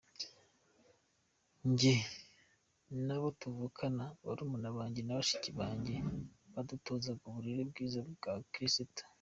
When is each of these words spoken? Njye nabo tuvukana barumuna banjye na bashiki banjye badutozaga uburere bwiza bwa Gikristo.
Njye 1.69 1.95
nabo 3.05 3.27
tuvukana 3.39 4.03
barumuna 4.25 4.69
banjye 4.77 5.01
na 5.03 5.17
bashiki 5.19 5.49
banjye 5.59 5.95
badutozaga 6.53 7.21
uburere 7.29 7.61
bwiza 7.69 7.99
bwa 8.13 8.33
Gikristo. 8.41 9.01